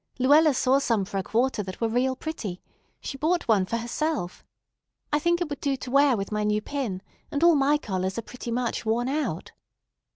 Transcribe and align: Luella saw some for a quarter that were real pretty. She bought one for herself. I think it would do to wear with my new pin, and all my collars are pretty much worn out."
Luella 0.17 0.51
saw 0.51 0.79
some 0.79 1.05
for 1.05 1.19
a 1.19 1.23
quarter 1.23 1.61
that 1.61 1.79
were 1.79 1.87
real 1.87 2.15
pretty. 2.15 2.59
She 3.01 3.19
bought 3.19 3.47
one 3.47 3.67
for 3.67 3.77
herself. 3.77 4.43
I 5.13 5.19
think 5.19 5.39
it 5.41 5.49
would 5.51 5.61
do 5.61 5.77
to 5.77 5.91
wear 5.91 6.17
with 6.17 6.31
my 6.31 6.43
new 6.43 6.59
pin, 6.59 7.03
and 7.29 7.43
all 7.43 7.53
my 7.53 7.77
collars 7.77 8.17
are 8.17 8.23
pretty 8.23 8.49
much 8.49 8.83
worn 8.83 9.07
out." 9.07 9.51